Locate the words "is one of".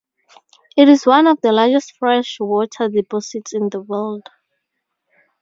0.89-1.41